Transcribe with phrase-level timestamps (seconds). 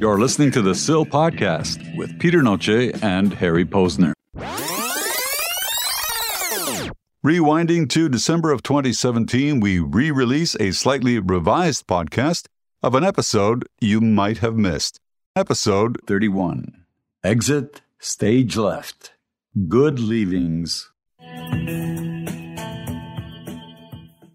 [0.00, 4.14] You're listening to the SIL podcast with Peter Noce and Harry Posner.
[7.22, 12.46] Rewinding to December of 2017, we re release a slightly revised podcast
[12.82, 14.98] of an episode you might have missed.
[15.36, 16.86] Episode 31
[17.22, 19.12] Exit Stage Left
[19.68, 20.90] Good Leavings.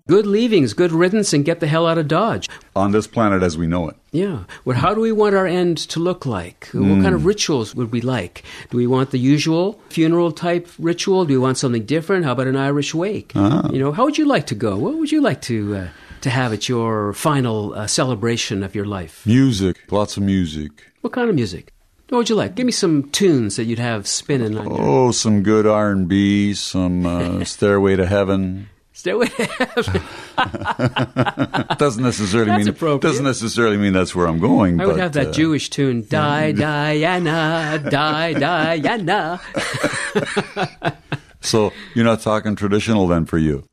[0.07, 2.47] Good leavings, good riddance, and get the hell out of Dodge.
[2.75, 3.95] On this planet as we know it.
[4.11, 4.43] Yeah.
[4.63, 6.69] Well, how do we want our end to look like?
[6.73, 8.43] What kind of rituals would we like?
[8.69, 11.25] Do we want the usual funeral type ritual?
[11.25, 12.23] Do we want something different?
[12.23, 13.33] How about an Irish wake?
[13.33, 14.77] You know, how would you like to go?
[14.77, 15.87] What would you like to uh,
[16.21, 19.25] to have at your final uh, celebration of your life?
[19.25, 20.69] Music, lots of music.
[21.01, 21.73] What kind of music?
[22.09, 22.53] What would you like?
[22.53, 27.07] Give me some tunes that you'd have spinning on your Oh, some good R&B, some
[27.07, 28.69] uh, Stairway to Heaven.
[28.95, 30.01] Stairway to heaven.
[31.77, 33.01] Doesn't necessarily That's mean appropriate.
[33.01, 34.79] doesn't necessarily mean that's where I'm going.
[34.79, 39.39] I would but, have that uh, Jewish tune, Die Dayenu, Die Dayenu.
[41.41, 43.67] So you're not talking traditional then for you.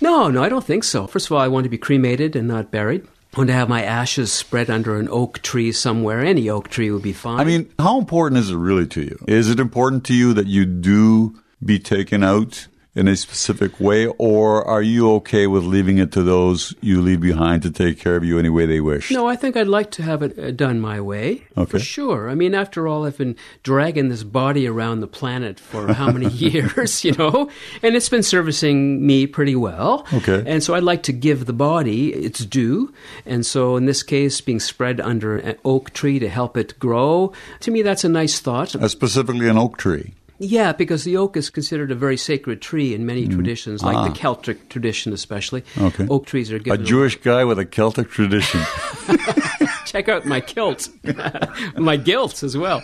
[0.00, 1.08] No, no, I don't think so.
[1.08, 3.04] First of all, I want to be cremated and not buried.
[3.34, 6.20] I want to have my ashes spread under an oak tree somewhere.
[6.24, 7.40] Any oak tree would be fine.
[7.40, 9.18] I mean, how important is it really to you?
[9.26, 14.08] Is it important to you that you do be taken out in a specific way,
[14.18, 18.16] or are you okay with leaving it to those you leave behind to take care
[18.16, 19.12] of you any way they wish?
[19.12, 21.44] no, I think I'd like to have it uh, done my way.
[21.56, 21.70] Okay.
[21.70, 22.28] For sure.
[22.28, 26.28] I mean, after all, I've been dragging this body around the planet for how many
[26.46, 27.48] years, you know?
[27.84, 30.04] And it's been servicing me pretty well.
[30.12, 30.42] Okay.
[30.44, 32.92] And so I'd like to give the body its due.
[33.24, 37.32] And so in this case, being spread under an oak tree to help it grow,
[37.60, 38.74] to me, that's a nice thought.
[38.74, 40.14] Uh, specifically an oak tree.
[40.38, 44.16] Yeah, because the oak is considered a very sacred tree in many traditions, like the
[44.18, 45.62] Celtic tradition especially.
[45.62, 45.82] Mm.
[45.82, 45.86] Ah.
[45.86, 46.06] Okay.
[46.08, 46.74] Oak trees are good.
[46.74, 46.86] A given.
[46.86, 48.60] Jewish guy with a Celtic tradition.
[49.86, 50.88] Check out my kilt,
[51.76, 52.82] my guilt as well.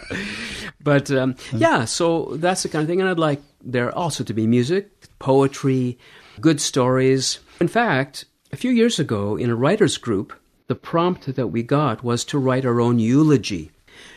[0.83, 3.01] But um, yeah, so that's the kind of thing.
[3.01, 5.99] And I'd like there also to be music, poetry,
[6.41, 7.39] good stories.
[7.61, 10.33] In fact, a few years ago in a writers group,
[10.67, 13.71] the prompt that we got was to write our own eulogy.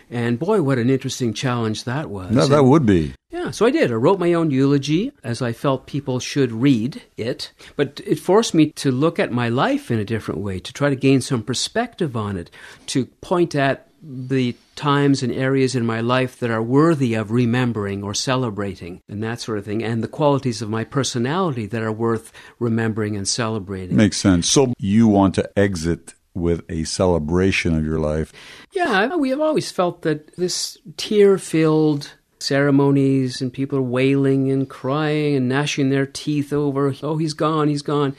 [0.09, 2.31] And boy, what an interesting challenge that was.
[2.31, 3.13] no, that would be.
[3.47, 3.91] Yeah, so I did.
[3.91, 8.53] I wrote my own eulogy as I felt people should read it, but it forced
[8.53, 11.43] me to look at my life in a different way, to try to gain some
[11.43, 12.51] perspective on it,
[12.87, 18.03] to point at the times and areas in my life that are worthy of remembering
[18.03, 21.91] or celebrating and that sort of thing, and the qualities of my personality that are
[21.91, 23.95] worth remembering and celebrating.
[23.95, 24.49] Makes sense.
[24.49, 28.33] So you want to exit with a celebration of your life.
[28.73, 34.69] Yeah, we have always felt that this tear filled ceremonies and people are wailing and
[34.69, 38.15] crying and gnashing their teeth over, oh, he's gone, he's gone.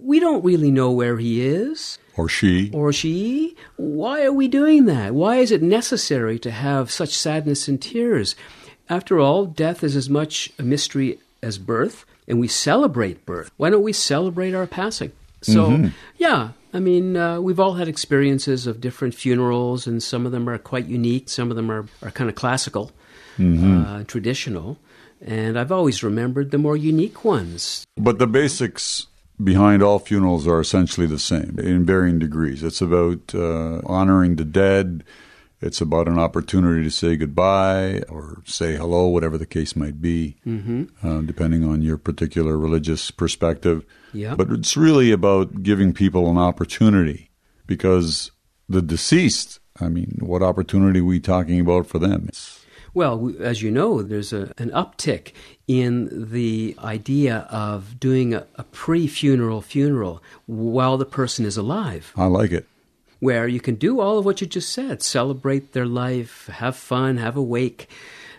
[0.00, 2.70] We don't really know where he is Or she.
[2.72, 3.56] or she.
[3.76, 5.14] Why are we doing that?
[5.14, 8.36] Why is it necessary to have such sadness and tears?
[8.88, 13.50] After all, death is as much a mystery as birth, and we celebrate birth.
[13.56, 15.12] Why don't we celebrate our passing?
[15.42, 20.32] So, yeah, I mean, uh, we've all had experiences of different funerals, and some of
[20.32, 22.90] them are quite unique, some of them are, are kind of classical,
[23.38, 24.78] uh, traditional.
[25.20, 27.84] And I've always remembered the more unique ones.
[27.96, 29.08] But the basics
[29.42, 32.62] behind all funerals are essentially the same in varying degrees.
[32.62, 35.04] It's about uh, honoring the dead.
[35.60, 40.36] It's about an opportunity to say goodbye or say hello, whatever the case might be,
[40.46, 40.84] mm-hmm.
[41.02, 43.84] uh, depending on your particular religious perspective.
[44.12, 44.36] Yeah.
[44.36, 47.30] But it's really about giving people an opportunity
[47.66, 48.30] because
[48.68, 52.26] the deceased, I mean, what opportunity are we talking about for them?
[52.28, 52.57] It's,
[52.98, 55.30] Well, as you know, there's a, an uptick
[55.68, 62.12] in the idea of doing a, a pre funeral funeral while the person is alive,
[62.16, 62.66] I like it.
[63.20, 67.18] where you can do all of what you just said celebrate their life, have fun,
[67.18, 67.88] have a wake,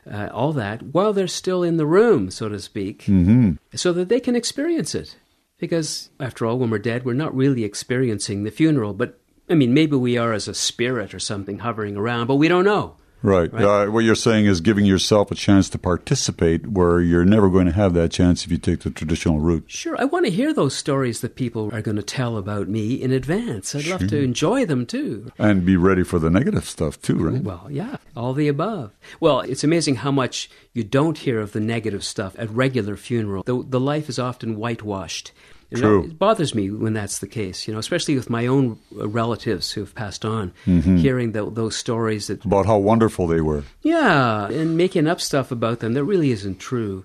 [0.06, 3.54] uh, all that, while they're still in the room, so to speak, mm-hmm.
[3.76, 5.16] so that they can experience it.
[5.58, 9.74] Because, after all, when we're dead, we're not really experiencing the funeral, but I mean,
[9.74, 12.98] maybe we are as a spirit or something hovering around, but we don't know.
[13.22, 13.54] Right.
[13.54, 17.66] Uh, what you're saying is giving yourself a chance to participate where you're never going
[17.66, 19.66] to have that chance if you take the traditional route.
[19.68, 22.94] Sure, I want to hear those stories that people are going to tell about me
[22.94, 23.76] in advance.
[23.76, 25.32] I'd love to enjoy them too.
[25.38, 27.44] And be ready for the negative stuff too, right?
[27.44, 28.92] Well, yeah, all the above.
[29.20, 33.44] Well, it's amazing how much you don't hear of the negative stuff at regular funeral.
[33.44, 35.34] The, the life is often whitewashed.
[35.76, 36.06] True.
[36.06, 39.72] It bothers me when that's the case, you know, especially with my own uh, relatives
[39.72, 40.98] who've passed on, Mm-hmm.
[40.98, 43.64] hearing tho- those stories that, About how wonderful they were.
[43.84, 47.04] yeah, and making up stuff about them that really isn't true.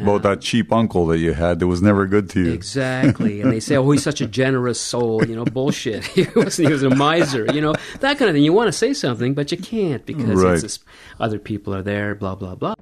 [0.00, 2.52] about that cheap uncle that you had that was never good to you.
[2.52, 3.40] Exactly.
[3.42, 5.24] And they say, oh, he's such a generous soul.
[5.26, 6.04] You know, bullshit.
[6.16, 7.44] he, was, he was a miser.
[7.52, 8.44] You know, that kind of thing.
[8.44, 10.78] You want to say something, but you can't because Right.
[11.18, 12.74] other people are there, blah, blah, blah.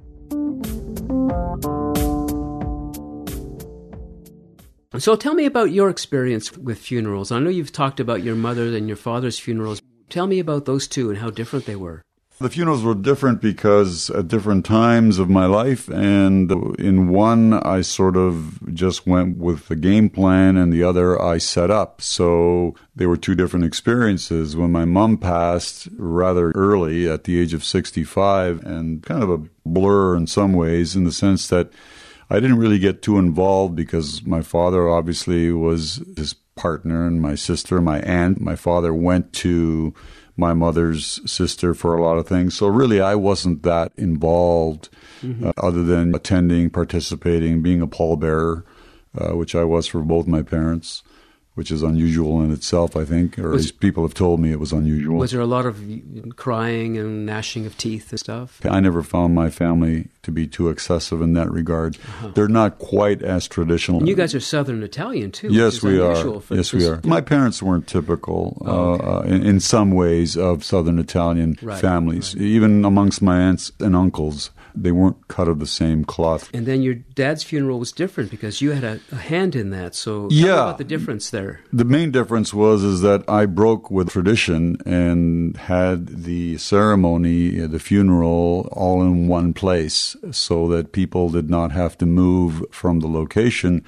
[4.99, 7.31] So tell me about your experience with funerals.
[7.31, 9.81] I know you've talked about your mother and your father's funerals.
[10.09, 12.01] Tell me about those two and how different they were.
[12.39, 16.49] The funerals were different because at different times of my life, and
[16.79, 21.37] in one I sort of just went with the game plan, and the other I
[21.37, 22.01] set up.
[22.01, 24.55] So they were two different experiences.
[24.55, 29.43] When my mom passed rather early at the age of 65, and kind of a
[29.65, 31.71] blur in some ways, in the sense that
[32.29, 37.35] I didn't really get too involved because my father obviously was his partner and my
[37.35, 38.39] sister, my aunt.
[38.39, 39.93] My father went to
[40.37, 42.55] my mother's sister for a lot of things.
[42.55, 44.89] So really, I wasn't that involved
[45.23, 48.63] uh, other than attending, participating, being a pallbearer,
[49.17, 51.03] uh, which I was for both my parents,
[51.55, 54.51] which is unusual in itself, I think, or at Was- least people have told me
[54.51, 55.17] it was unusual.
[55.17, 55.83] Was there a lot of
[56.37, 58.61] crying and gnashing of teeth and stuff?
[58.65, 61.97] I never found my family to be too excessive in that regard.
[62.35, 63.97] They're not quite as traditional.
[63.97, 64.01] Uh-huh.
[64.01, 65.47] And you guys are Southern Italian too.
[65.47, 66.41] which Yes, is we unusual are.
[66.41, 66.99] For Yes, we are.
[67.05, 69.03] My parents weren't typical Oh, okay.
[69.05, 72.35] uh, uh, in, in some ways of Southern Italian Right, families.
[72.35, 76.49] Even amongst my aunts and uncles, they weren't cut of the same cloth.
[76.53, 79.95] And then your dad's funeral was different because you had a, a hand in that.
[79.95, 80.63] So Yeah.
[80.63, 81.61] about the difference there.
[81.73, 87.67] The main difference was is that I broke with tradition and had the ceremony, uh,
[87.67, 92.99] the funeral, all in one place, so that people did not have to move from
[92.99, 93.83] the location,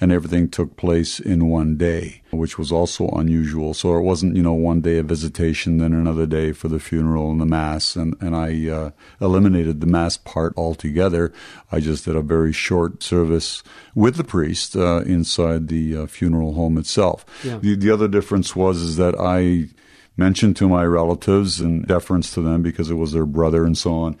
[0.00, 3.74] and everything took place in one day, which was also unusual.
[3.74, 7.32] So it wasn't, you know, one day of visitation, then another day for the funeral
[7.32, 11.32] and the mass, and and I uh, eliminated the mass part altogether.
[11.72, 13.64] I just did a very short service
[13.94, 17.24] with the priest uh, inside the uh, funeral home itself.
[17.42, 17.58] Yeah.
[17.58, 19.68] The, the other difference was is that I
[20.16, 23.94] mentioned to my relatives in deference to them because it was their brother and so
[23.94, 24.16] on.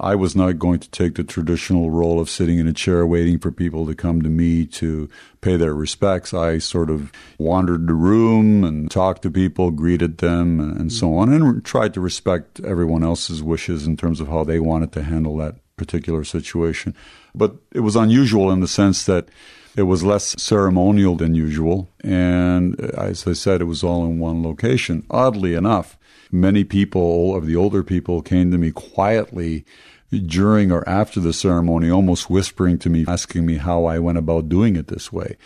[0.00, 3.38] I was not going to take the traditional role of sitting in a chair waiting
[3.38, 5.10] for people to come to me to
[5.42, 6.32] pay their respects.
[6.32, 11.32] I sort of wandered the room and talked to people, greeted them, and, so on,
[11.32, 15.36] and tried to respect everyone else's wishes in terms of how they wanted to handle
[15.36, 16.94] that particular situation.
[17.34, 19.28] But it was unusual in the sense that
[19.76, 21.90] it was less ceremonial than usual.
[22.02, 25.04] And uh, as I said, it was all in one location.
[25.10, 25.98] Oddly enough,
[26.32, 29.64] many people of the older people came to me quietly
[30.10, 34.48] during or after the ceremony, almost whispering to me, asking me how I went about
[34.48, 35.36] doing it this way.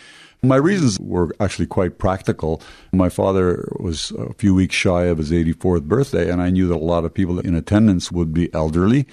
[0.41, 2.61] My reasons were actually quite practical.
[2.93, 6.75] My father was a few weeks shy of his 84th birthday, and I knew that
[6.75, 9.07] a lot of people in attendance would be elderly.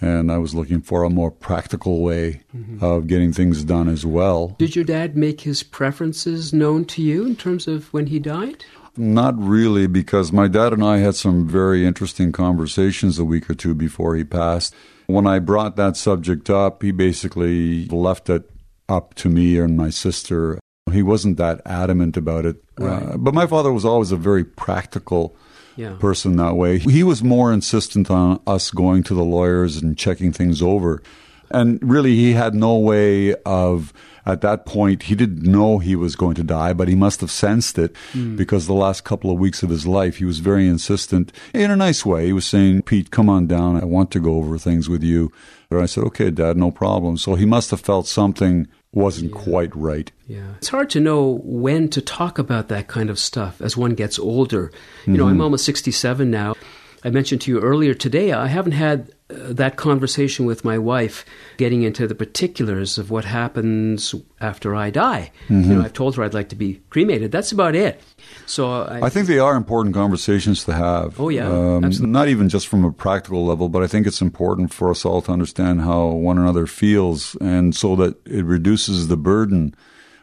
[0.00, 2.84] And I was looking for a more practical way mm-hmm.
[2.84, 4.56] of getting things done as well.
[4.58, 8.64] Did your dad make his preferences known to you in terms of when he died?
[8.96, 13.54] Not really, because my dad and I had some very interesting conversations a week or
[13.54, 14.74] two before he passed.
[15.06, 18.50] When I brought that subject up, he basically left it
[18.88, 20.58] up to me and my sister.
[20.90, 22.62] He wasn't that adamant about it.
[22.78, 23.02] Right.
[23.02, 25.34] Uh, but my father was always a very practical
[25.76, 25.94] Yeah.
[25.98, 26.78] person that way.
[26.78, 31.02] He was more insistent on us going to the lawyers and checking things over.
[31.50, 33.92] And really, he had no way of,
[34.24, 37.30] at that point, he didn't know he was going to die, but he must have
[37.30, 38.36] sensed it hmm.
[38.36, 41.76] because the last couple of weeks of his life, he was very insistent in a
[41.76, 42.26] nice way.
[42.26, 43.80] He was saying, Pete, come on down.
[43.80, 45.32] I want to go over things with you.
[45.70, 47.16] And I said, okay, Dad, no problem.
[47.16, 50.12] So he must have felt something wasn't quite right.
[50.28, 50.54] Yeah.
[50.58, 54.18] It's hard to know when to talk about that kind of stuff as one gets
[54.18, 54.70] older.
[55.06, 55.42] You know, I'm mm-hmm.
[55.42, 56.54] almost 67 now.
[57.04, 61.24] I mentioned to you earlier today, I haven't had uh, that conversation with my wife
[61.56, 65.32] getting into the particulars of what happens after I die.
[65.48, 67.32] You know, I've told her I'd like to be cremated.
[67.32, 68.00] That's about it.
[68.46, 71.18] So I, I think they are important conversations to have.
[71.18, 72.12] Oh, yeah, Um, absolutely.
[72.12, 75.22] not even just from a practical level, but I think it's important for us all
[75.22, 79.74] to understand how one another feels, and so that it reduces the burden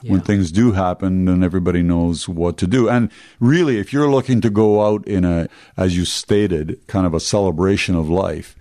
[0.04, 2.90] when things do happen, and everybody knows what to do.
[2.90, 7.14] And really, if you're looking to go out in a, as you stated, kind of
[7.14, 8.56] a celebration of life.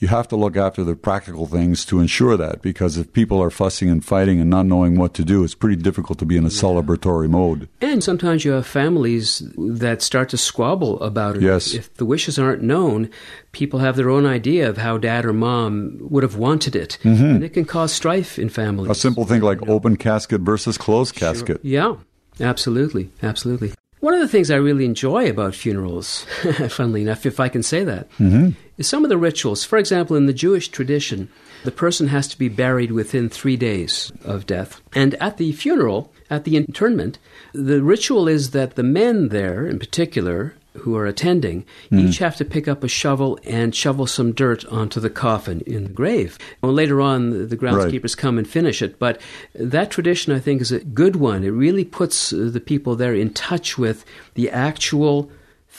[0.00, 3.50] You have to look after the practical things to ensure that, because if people are
[3.50, 6.46] fussing and fighting and not knowing what to do, it's pretty difficult to be in
[6.46, 7.68] a celebratory mode.
[7.82, 11.42] And sometimes you have families that start to squabble about it.
[11.42, 11.74] Yes.
[11.74, 13.10] If the wishes aren't known,
[13.52, 16.96] people have their own idea of how dad or mom would have wanted it.
[17.02, 17.24] Mm-hmm.
[17.24, 18.90] And it can cause strife in families.
[18.90, 21.60] A simple thing like open casket versus closed casket.
[21.62, 21.96] Yeah,
[22.40, 23.10] absolutely.
[23.22, 23.72] Absolutely.
[24.00, 26.24] One of the things I really enjoy about funerals,
[26.70, 28.50] funnily enough, if I can say that, Mm-hmm.
[28.78, 29.62] is some of the rituals.
[29.64, 31.28] For example, in the Jewish tradition,
[31.64, 34.80] the person has to be buried within three days of death.
[34.94, 37.18] And at the funeral, at the interment,
[37.52, 42.44] the ritual is that the men there, in particular, who are attending, each have to
[42.44, 46.38] pick up a shovel and shovel some dirt onto the coffin in the grave.
[46.62, 48.98] Well, later on, the- the groundskeepers come and finish it.
[48.98, 49.20] But
[49.54, 51.42] that tradition, I think, is a good one.
[51.44, 55.30] It really puts uh, the people there in touch with the actual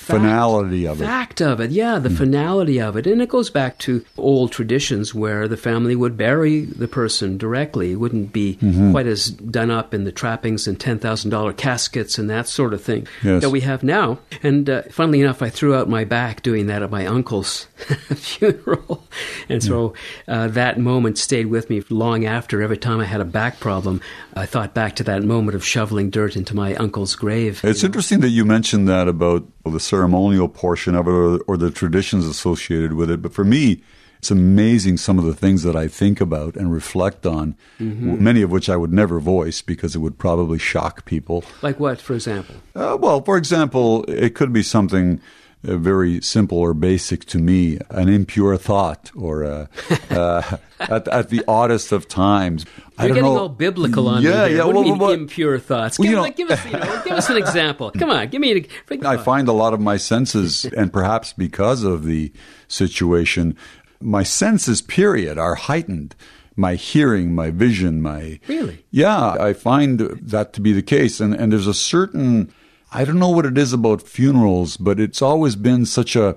[0.02, 1.06] fact- Finality of it.
[1.06, 1.72] fact of it.
[1.72, 3.06] Yeah, the finality of it.
[3.08, 7.92] And it goes back to old traditions where the family would bury the person directly.
[7.94, 8.92] It wouldn't be Mm-hmm.
[8.92, 13.08] quite as done up in the trappings and $10,000 caskets and that sort of thing
[13.24, 13.42] Yes.
[13.42, 14.20] that we have now.
[14.44, 17.68] And uh, funnily enough, I threw out my back doing that at my uncle's
[18.16, 19.08] funeral.
[19.50, 19.94] And so
[20.28, 22.62] uh, that moment stayed with me long after.
[22.62, 24.02] Every time I had a back problem,
[24.36, 27.62] I thought back to that moment of shoveling dirt into my uncle's grave.
[27.64, 31.70] It's interesting that you mentioned that about the ceremonial portion of it or, or the
[31.70, 33.22] traditions associated with it.
[33.22, 33.82] But for me,
[34.20, 37.98] it's amazing some of the things that I think about and reflect on, w-
[38.30, 41.44] many of which I would never voice because it would probably shock people.
[41.62, 42.56] Like what, for example?
[42.76, 45.20] Uh, well, for example, it could be something
[45.64, 49.68] very simple or basic to me, an impure thought, or uh,
[50.10, 52.66] uh, at, at the oddest of times.
[52.98, 53.40] I You're don't getting know.
[53.42, 54.56] all biblical on yeah, me.
[54.56, 55.98] Yeah, What well, do you mean well, impure thoughts?
[55.98, 57.92] Give, you know- like, give us, you know, give us an example.
[57.98, 58.68] Come on, give me.
[58.90, 62.32] An, I find a lot of my senses, and perhaps because of the
[62.68, 63.56] situation,
[64.00, 66.16] my senses, period, are heightened.
[66.58, 68.40] My hearing, my vision, my.
[68.48, 68.84] Really?
[68.92, 71.22] Yeah, I find that to be the case.
[71.22, 72.54] And, and there's a certain.
[72.94, 76.36] I don't know what it is about funerals, but it's always been such a.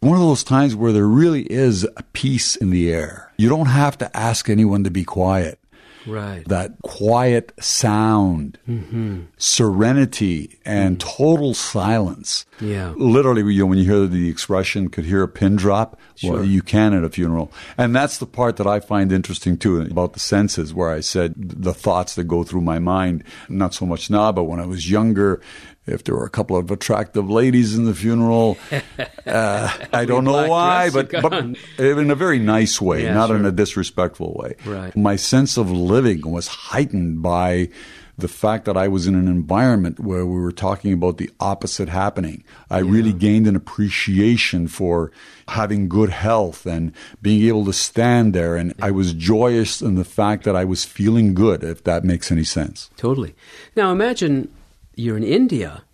[0.00, 3.32] One of those times where there really is a peace in the air.
[3.38, 5.58] You don't have to ask anyone to be quiet
[6.06, 6.46] right.
[6.48, 9.22] that quiet sound, mm-hmm.
[9.36, 11.00] serenity, and mm.
[11.00, 12.46] total silence.
[12.60, 12.94] Yeah.
[12.96, 16.34] Literally, you know, when you hear the expression, could hear a pin drop, Sure.
[16.34, 17.52] well, you can at a funeral.
[17.76, 21.34] And that's the part that I find interesting too about the senses, where I said
[21.36, 24.90] the thoughts that go through my mind, not so much now, but when I was
[24.90, 25.42] younger,
[25.86, 28.58] if there were a couple of attractive ladies in the funeral,
[29.26, 31.32] uh, I don't know why, but, but
[31.78, 34.56] in a very nice way, Yeah, not in a disrespectful way.
[34.64, 34.96] Right.
[34.96, 37.68] My sense of living was heightened by
[38.18, 41.88] the fact that I was in an environment where we were talking about the opposite
[41.88, 42.44] happening.
[42.70, 45.12] I really gained an appreciation for
[45.48, 48.56] having good health and being able to stand there.
[48.56, 52.32] And I was joyous in the fact that I was feeling good, if that makes
[52.32, 52.90] any sense.
[52.96, 53.34] Totally.
[53.76, 54.48] Now imagine
[54.96, 55.84] you're in India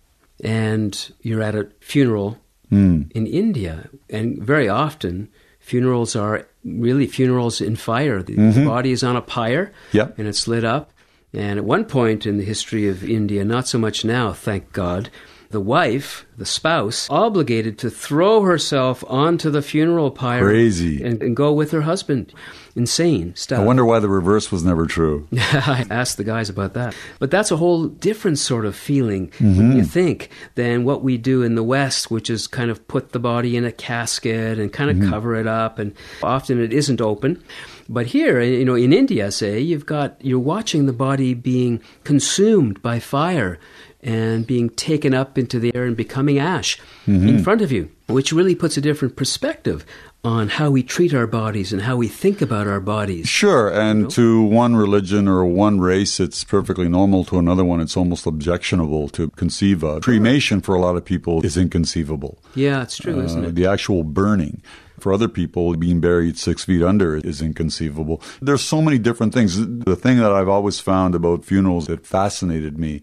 [0.43, 2.37] and you're at a funeral
[2.69, 3.03] Hmm.
[3.13, 5.27] in India, and very often
[5.59, 8.23] funerals are really funerals in fire.
[8.23, 9.97] The body is on a pyre Mm-hmm.
[9.97, 10.17] Yep.
[10.19, 10.89] and it's lit up.
[11.33, 15.09] And at one point in the history of India, not so much now, thank God,
[15.53, 21.01] the wife, the spouse, obligated to throw herself onto the funeral pyre Crazy.
[21.01, 22.33] and, and go with her husband.
[22.75, 23.59] Insane stuff.
[23.59, 25.27] I wonder why the reverse was never true.
[25.37, 26.95] I asked the guys about that.
[27.19, 29.77] But that's a whole different sort of feeling, when mm-hmm.
[29.77, 33.19] you think, than what we do in the West, which is kind of put the
[33.19, 35.11] body in a casket and kind of mm-hmm.
[35.11, 35.77] cover it up.
[35.77, 35.93] And
[36.23, 37.43] often it isn't open.
[37.87, 42.81] But here, you know, in India, say, you've got, you're watching the body being consumed
[42.81, 43.59] by fire
[44.03, 48.31] and being taken up into the air and becoming ash in front of you, which
[48.33, 49.85] really puts a different perspective
[50.25, 53.27] on how we treat our bodies and how we think about our bodies.
[53.27, 57.25] Sure, and to one religion or one race, it's perfectly normal.
[57.25, 60.01] To another one, it's almost objectionable to conceive of.
[60.03, 62.39] Cremation for a lot of people is inconceivable.
[62.55, 63.55] Yeah, it's true, isn't Uh, it?
[63.55, 64.61] The actual burning.
[64.97, 68.21] For other people, being buried six feet under is inconceivable.
[68.41, 69.57] There's so many different things.
[69.59, 73.01] The thing that I've always found about funerals that fascinated me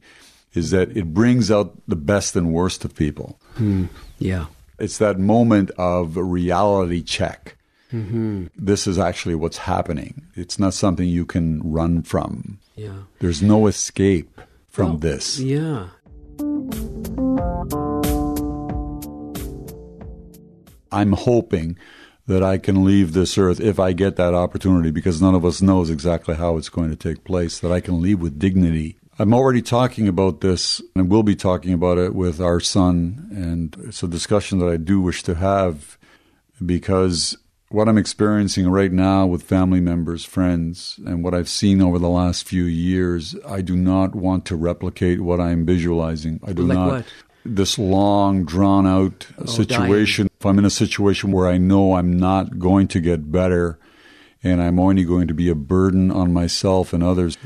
[0.54, 3.38] is that it brings out the best and worst of people.
[3.54, 3.86] Hmm.
[4.18, 4.46] Yeah.
[4.78, 7.56] It's that moment of reality check.
[7.92, 8.46] Mm-hmm.
[8.56, 10.26] This is actually what's happening.
[10.34, 12.58] It's not something you can run from.
[12.76, 13.02] Yeah.
[13.18, 15.38] There's no escape from Well, this.
[15.38, 15.88] Yeah.
[20.92, 21.76] I'm hoping
[22.26, 25.60] that I can leave this earth if I get that opportunity because none of us
[25.60, 28.96] knows exactly how it's going to take place, that I can leave with dignity.
[29.20, 33.76] I'm already talking about this and we'll be talking about it with our son, and
[33.86, 35.98] it's a discussion that I do wish to have
[36.64, 37.36] because
[37.68, 42.08] what I'm experiencing right now with family members, friends, and what I've seen over the
[42.08, 46.40] last few years, I do not want to replicate what I'm visualizing.
[46.42, 46.90] I do Like not.
[46.90, 47.04] what?
[47.44, 50.30] This long, drawn out oh, situation.
[50.40, 53.78] If I'm in a situation where I know I'm not going to get better
[54.42, 57.36] and I'm only going to be a burden on myself and others,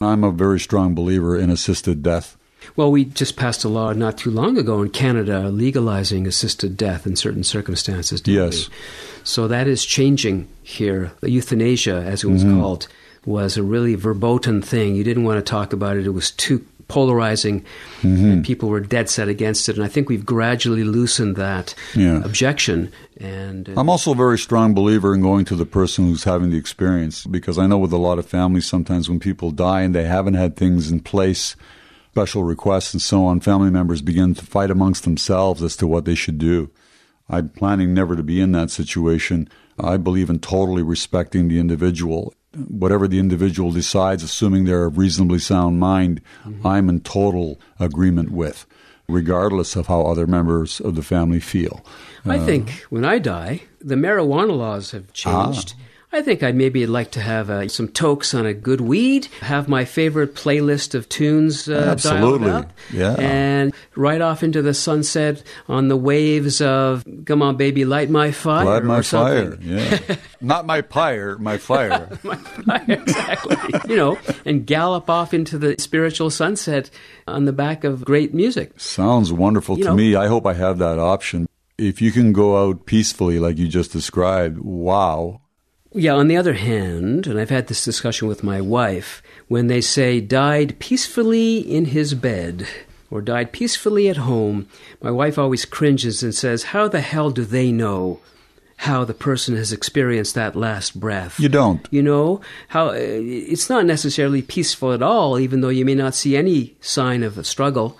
[0.00, 2.36] I'm a very strong believer in assisted death.
[2.76, 7.06] Well, we just passed a law not too long ago in Canada legalizing assisted death
[7.06, 8.22] in certain circumstances.
[8.26, 8.68] Yes.
[8.68, 8.74] we?
[9.24, 11.12] So that is changing here.
[11.22, 12.60] Euthanasia, as it was Mm-hmm.
[12.60, 12.88] called,
[13.24, 14.94] was a really verboten thing.
[14.96, 16.06] You didn't want to talk about it.
[16.06, 17.64] It was too polarizing,
[18.02, 18.30] Mm-hmm.
[18.30, 19.76] and people were dead set against it.
[19.76, 22.22] And I think we've gradually loosened that Yeah.
[22.24, 22.90] objection.
[23.20, 26.50] And uh, I'm also a very strong believer in going to the person who's having
[26.50, 29.94] the experience because I know with a lot of families, sometimes when people die and
[29.94, 31.56] they haven't had things in place,
[32.12, 36.04] special requests and so on, family members begin to fight amongst themselves as to what
[36.04, 36.70] they should do.
[37.28, 39.48] I'm planning never to be in that situation.
[39.78, 42.32] I believe in totally respecting the individual.
[42.68, 46.66] Whatever the individual decides, assuming they're of reasonably sound mind, mm-hmm.
[46.66, 48.66] I'm in total agreement with,
[49.08, 51.84] regardless of how other members of the family feel.
[52.26, 55.74] I think uh, when I die, the marijuana laws have changed.
[55.76, 55.82] Ah.
[56.10, 59.68] I think I'd maybe like to have uh, some tokes on a good weed, have
[59.68, 62.50] my favorite playlist of tunes uh, Absolutely.
[62.50, 63.14] up, Yeah.
[63.18, 68.30] and right off into the sunset on the waves of "Come on, baby, light my
[68.30, 69.58] fire." Light my fire.
[69.60, 69.98] Yeah.
[70.40, 72.08] Not my pyre, my fire.
[72.88, 73.56] exactly.
[73.88, 76.90] you know, and gallop off into the spiritual sunset
[77.26, 78.78] on the back of great music.
[78.80, 80.14] Sounds wonderful You to know- me.
[80.14, 81.46] I hope I have that option.
[81.76, 85.42] If you can go out peacefully, like you just described, wow.
[85.98, 89.80] Yeah, on the other hand, and I've had this discussion with my wife, when they
[89.80, 92.68] say died peacefully in his bed
[93.10, 94.68] or died peacefully at home,
[95.02, 98.20] my wife always cringes and says, How the hell do they know
[98.76, 101.40] how the person has experienced that last breath?
[101.40, 101.84] You don't.
[101.90, 106.14] You know, how uh, it's not necessarily peaceful at all, even though you may not
[106.14, 107.98] see any sign of a struggle.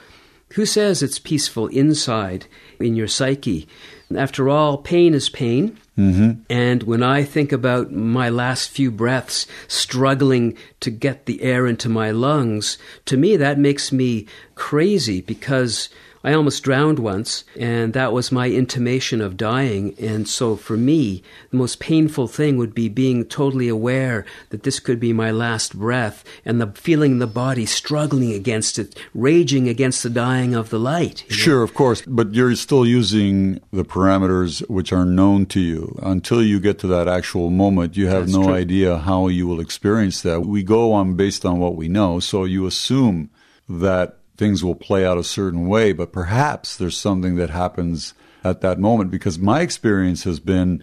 [0.53, 2.47] Who says it's peaceful inside
[2.79, 3.67] in your psyche?
[4.15, 5.79] After all, pain is pain.
[5.99, 6.43] Mm-hmm.
[6.49, 11.89] And when I think about my last few breaths struggling to get the air into
[11.89, 15.89] my lungs, to me that makes me crazy because
[16.29, 19.95] I almost drowned once, and that was my intimation of dying.
[19.99, 24.79] And so for me, the most painful thing would be being totally aware that this
[24.79, 30.03] could be my last breath and the feeling the body struggling against it, raging against
[30.03, 31.23] the dying of the light.
[31.23, 31.43] you know?
[31.45, 35.99] Sure, of course, but you're still using the parameters which are known to you.
[36.03, 38.53] Until you get to that actual moment, you have That's no true.
[38.53, 40.43] idea how you will experience that.
[40.43, 43.31] We go on based on what we know, so you assume
[43.67, 48.61] that things will play out a certain way, but perhaps there's something that happens at
[48.63, 50.83] that moment because my experience has been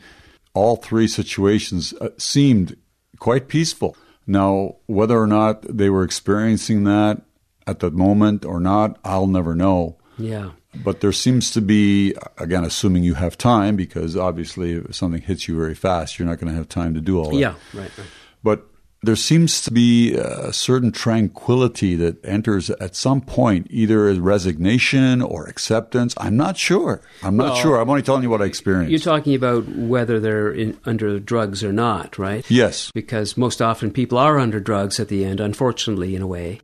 [0.54, 2.78] all three situations uh, seemed
[3.18, 3.96] quite peaceful.
[4.28, 7.22] Now, whether or not they were experiencing that
[7.66, 9.98] at that moment or not, I'll never know.
[10.18, 10.52] Yeah.
[10.84, 15.48] But there seems to be, again, assuming you have time, because obviously if something hits
[15.48, 17.38] you very fast, you're not going to have time to do all that.
[17.38, 18.08] Yeah, right, right.
[18.44, 18.68] But
[19.06, 25.22] there seems to be a certain tranquility that enters at some point, either as resignation
[25.22, 26.14] or acceptance.
[26.18, 27.02] I'm not sure.
[27.24, 27.82] I'm not Well, sure.
[27.82, 28.92] I'm only telling you what I experienced.
[28.92, 32.50] You're talking about whether they're in, under drugs or not, right?
[32.50, 32.92] yes.
[32.94, 36.60] Because most often people are under drugs at the end, unfortunately, in a way.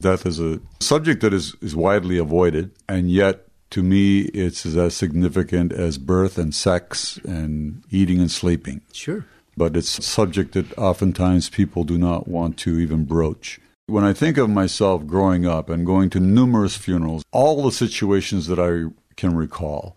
[0.00, 4.94] Death is a subject that is, is widely avoided, and yet to me it's as
[4.96, 8.80] significant as birth and sex and eating and sleeping.
[8.92, 9.24] Sure.
[9.56, 13.58] but it's a subject that oftentimes people do not want to even broach.
[13.86, 18.46] When I think of myself growing up and going to numerous funerals, all the situations
[18.48, 19.96] that I can recall,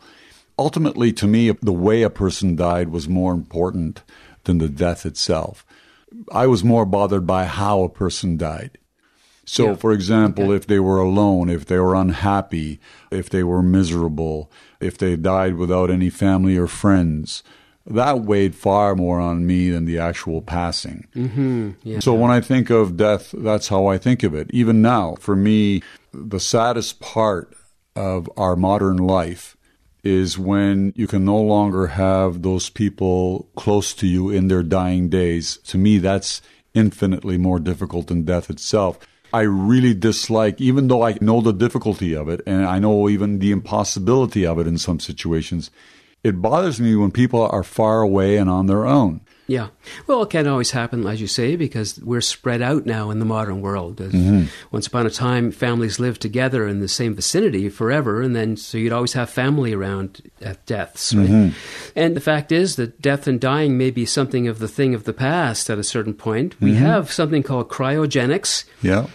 [0.57, 4.03] ultimately to me, the way a person died was more important
[4.45, 5.65] than the death itself.
[6.31, 8.78] I was more bothered by how a person died.
[9.51, 9.75] So, Yeah.
[9.77, 14.95] for example, if they were alone, if they were unhappy, if they were miserable, if
[14.95, 17.41] they died without any family or friends,
[17.87, 21.07] that weighed far more on me than the actual passing.
[21.15, 21.71] Mm-hmm.
[21.81, 21.99] Yeah.
[21.99, 24.51] So when I think of death, that's how I think of it.
[24.53, 25.81] Even now, for me,
[26.13, 27.55] the saddest part
[27.95, 29.57] of our modern life
[30.03, 35.09] is when you can no longer have those people close to you in their dying
[35.09, 35.57] days.
[35.65, 36.43] To me, that's
[36.75, 38.99] infinitely more difficult than death itself.
[39.31, 43.39] I really dislike, even though I know the difficulty of it and I know even
[43.39, 45.69] the impossibility of it in some situations,
[46.23, 49.21] it bothers me when people are far away and on their own.
[49.49, 49.69] Yeah.
[50.05, 53.25] Well, it can't always happen, as you say, because we're spread out now in the
[53.25, 53.97] modern world.
[53.97, 54.45] Mm-hmm.
[54.71, 58.77] Once upon a time, families lived together in the same vicinity forever, and then so
[58.77, 61.13] you'd always have family around at deaths.
[61.15, 61.27] Right?
[61.27, 61.57] Mm-hmm.
[61.95, 65.05] And the fact is that death and dying may be something of the thing of
[65.05, 66.55] the past at a certain point.
[66.55, 66.65] Mm-hmm.
[66.65, 68.65] We have something called cryogenics.
[68.83, 69.07] Yeah.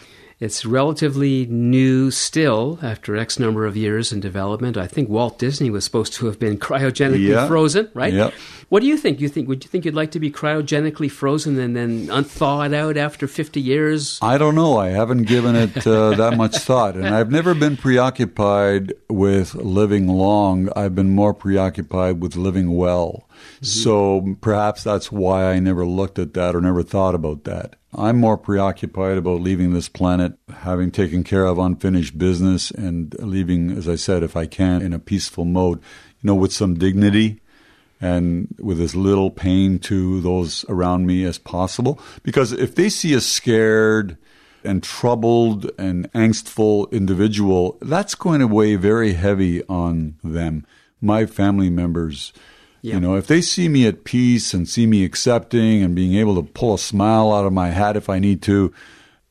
[0.45, 4.77] It's relatively new still after X number of years in development.
[4.77, 7.47] I think Walt Disney was supposed to have been cryogenically Yeah.
[7.49, 8.13] frozen, right?
[8.13, 8.35] Yep.
[8.69, 9.21] What do you think?
[9.21, 12.97] You think would you think you'd like to be cryogenically frozen and then unthawed out
[12.99, 14.19] after 50 years?
[14.21, 14.77] I don't know.
[14.77, 16.95] I haven't given it uh, that much thought.
[16.97, 20.69] And I've never been preoccupied with living long.
[20.77, 23.29] I've been more preoccupied with living well.
[23.63, 27.77] So perhaps that's why I never looked at that or never thought about that.
[27.97, 33.71] I'm more preoccupied about leaving this planet, having taken care of unfinished business, and leaving,
[33.71, 35.79] as I said, if I can, in a peaceful mode,
[36.21, 37.41] you know, with some dignity
[38.01, 41.99] and with as little pain to those around me as possible.
[42.23, 44.19] Because if they see a scared
[44.65, 50.67] and troubled and angstful individual, that's going to weigh very heavy on them.
[51.01, 52.33] My family members,
[52.85, 52.97] Yeah.
[52.97, 56.35] you know, if they see me at peace and see me accepting and being able
[56.35, 58.75] to pull a smile out of my hat if I need to,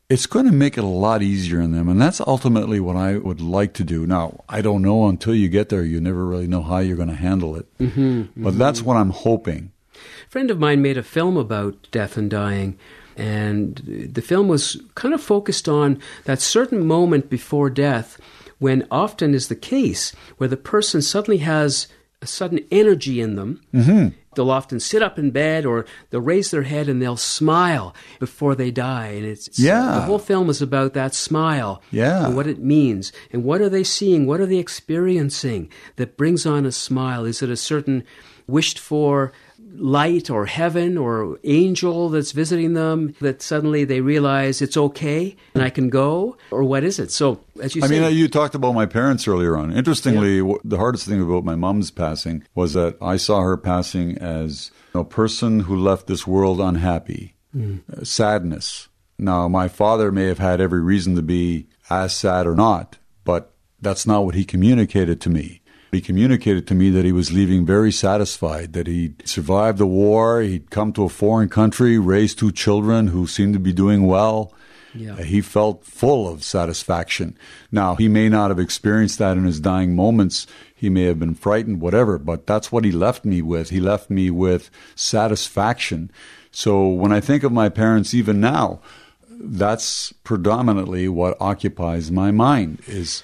[0.10, 1.88] it's going to make it a lot easier on them.
[1.88, 4.08] And that's ultimately what I would like to do.
[4.08, 5.84] Now, I don't know until you get there.
[5.84, 7.68] You never really know how you're going to handle it.
[7.78, 9.72] Mm-hmm, but that's what I'm hoping.
[9.94, 12.80] A friend of mine made a film about death and dying,
[13.16, 18.20] and the film was kind of focused on that certain moment before death
[18.58, 21.88] when often is the case where the person suddenly has
[22.24, 23.62] a sudden energy in them.
[23.74, 24.08] Mm-hmm.
[24.36, 28.56] They'll often sit up in bed or they'll raise their head and they'll smile before
[28.56, 29.08] they die.
[29.10, 29.94] And it's, it's- Yeah.
[29.96, 32.26] the whole film is about that smile Yeah.
[32.26, 33.12] and what it means.
[33.32, 34.26] And what are they seeing?
[34.26, 37.26] What are they experiencing that brings on a smile?
[37.26, 38.04] Is it a certain
[38.48, 39.32] wished for
[39.76, 45.64] light or heaven or angel that's visiting them that suddenly they realize it's okay and
[45.64, 46.38] I can go?
[46.52, 47.12] Or what is it?
[47.12, 49.74] So, as you I say, mean, you talked about my parents earlier on.
[49.74, 54.18] Interestingly, wh- the hardest thing about my mom's passing was that I saw her passing
[54.18, 58.90] as a person who left this world unhappy, uh, sadness.
[59.18, 63.54] Now, my father may have had every reason to be as sad or not, but
[63.82, 65.62] that's not what he communicated to me.
[65.94, 70.42] He communicated to me that he was leaving very satisfied, that he'd survived the war,
[70.42, 74.54] he'd come to a foreign country, raised two children who seemed to be doing well.
[74.96, 75.22] Yeah.
[75.24, 77.38] He felt full of satisfaction.
[77.72, 80.46] Now, he may not have experienced that in his dying moments.
[80.76, 83.70] He may have been frightened, whatever, but that's what he left me with.
[83.70, 86.12] He left me with satisfaction.
[86.52, 88.82] So when I think of my parents, even now,
[89.30, 93.24] that's predominantly what occupies my mind is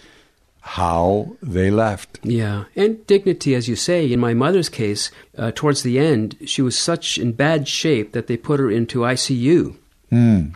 [0.73, 2.19] how they left.
[2.21, 4.11] Yeah, and dignity, as you say.
[4.11, 8.27] In my mother's case, uh, towards the end, she was such in bad shape that
[8.27, 9.75] they put her into ICU.
[10.09, 10.47] Hmm.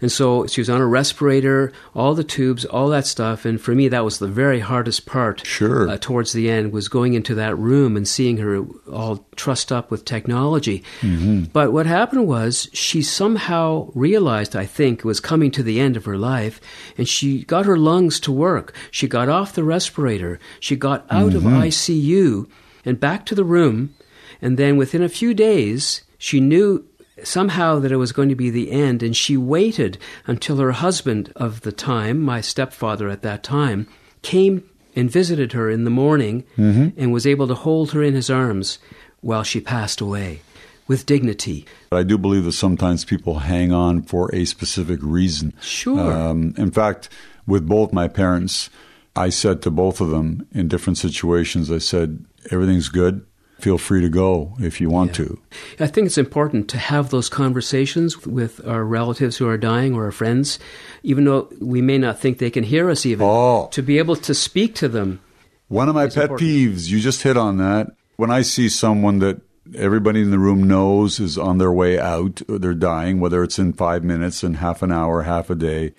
[0.00, 3.44] And so she was on a respirator, all the tubes, all that stuff.
[3.44, 5.46] And for me, that was the very hardest part.
[5.46, 5.88] Sure.
[5.88, 9.90] Uh, towards the end was going into that room and seeing her all trussed up
[9.90, 10.82] with technology.
[11.00, 11.44] Mm-hmm.
[11.52, 15.96] But what happened was she somehow realized, I think, it was coming to the end
[15.96, 16.60] of her life,
[16.98, 18.74] and she got her lungs to work.
[18.90, 20.38] She got off the respirator.
[20.60, 21.62] She got out of mm-hmm.
[21.62, 22.48] ICU
[22.84, 23.94] and back to the room.
[24.42, 26.84] And then within a few days, she knew
[27.22, 31.32] somehow that it was going to be the end, and she waited until her husband
[31.36, 33.86] of the time, my stepfather at that time,
[34.22, 38.30] came and visited her in the morning and was able to hold her in his
[38.30, 38.78] arms
[39.20, 40.40] while she passed away
[40.88, 41.66] with dignity.
[41.90, 45.52] But I do believe that sometimes people hang on for a specific reason.
[45.60, 46.12] Sure.
[46.12, 47.08] Um, in fact,
[47.46, 48.70] with both my parents,
[49.14, 53.26] I said to both of them in different situations, I said, everything's good.
[53.58, 55.40] Feel free to go if you want to.
[55.80, 60.04] I think it's important to have those conversations with our relatives who are dying or
[60.04, 60.58] our friends,
[61.02, 63.26] even though we may not think they can hear us even.
[63.26, 63.68] Oh.
[63.72, 65.20] To be able to speak to them.
[65.68, 66.48] One of my pet important.
[66.48, 67.88] peeves, you just hit on that.
[68.16, 69.40] When I see someone that
[69.74, 73.58] everybody in the room knows is on their way out, or they're dying, whether it's
[73.58, 75.94] in five minutes, in half an hour, half a day,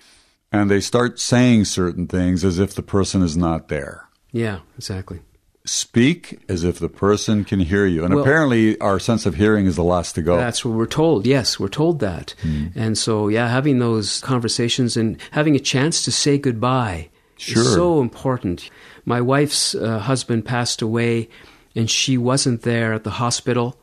[0.50, 4.08] and they start saying certain things as if the person is not there.
[4.32, 5.20] Yeah, exactly.
[5.68, 8.02] Speak as if the person can hear you.
[8.02, 10.38] And Well- apparently, our sense of hearing is the last to go.
[10.38, 11.26] That's what we're told.
[11.26, 12.34] Yes, we're told that.
[12.42, 12.66] Hmm.
[12.74, 17.62] And so, yeah, having those conversations and having a chance to say goodbye Sure.
[17.62, 18.70] is so important.
[19.04, 21.28] My wife's uh, husband passed away,
[21.76, 23.78] and she wasn't there at the hospital.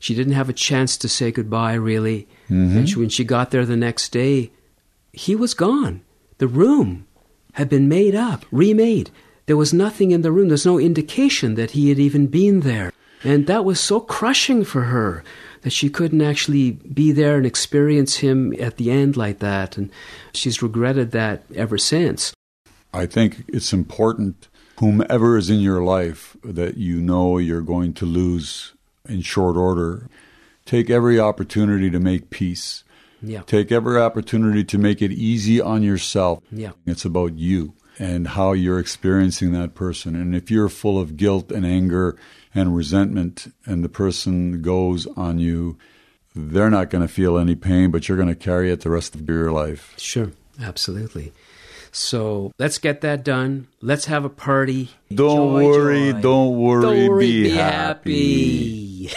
[0.00, 2.26] She didn't have a chance to say goodbye, really.
[2.50, 2.78] Mm-hmm.
[2.78, 4.50] And she, when she got there the next day,
[5.12, 6.00] he was gone.
[6.38, 7.06] The room
[7.52, 9.10] had been made up, remade.
[9.48, 10.48] There was nothing in the room.
[10.48, 12.92] There's no indication that he had even been there.
[13.24, 15.24] And that was so crushing for her
[15.62, 19.78] that she couldn't actually be there and experience him at the end like that.
[19.78, 19.90] And
[20.34, 22.34] she's regretted that ever since.
[22.92, 24.48] I think it's important,
[24.80, 28.74] whomever is in your life that you know you're going to lose
[29.08, 30.10] in short order,
[30.66, 32.84] take every opportunity to make peace.
[33.22, 33.44] Yeah.
[33.46, 36.40] Take every opportunity to make it easy on yourself.
[36.52, 36.72] Yeah.
[36.84, 40.14] It's about you and how you're experiencing that person.
[40.14, 42.16] And if you're full of guilt and anger
[42.54, 45.76] and resentment and the person goes on you,
[46.34, 49.14] they're not going to feel any pain, but you're going to carry it the rest
[49.14, 49.94] of your life.
[49.98, 50.30] Sure,
[50.62, 51.32] absolutely.
[51.90, 53.66] So let's get that done.
[53.80, 54.90] Let's have a party.
[55.12, 56.20] Don't Joy, worry, joy.
[56.20, 59.06] don't worry, Don't worry, be, be happy.
[59.06, 59.14] happy.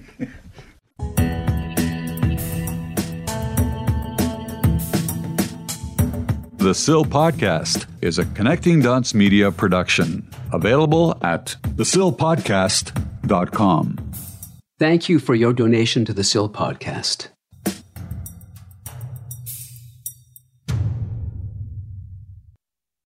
[6.64, 14.12] The SIL Podcast is a Connecting Dots Media production, available at thesilpodcast.com.
[14.78, 17.28] Thank you for your donation to the SIL podcast.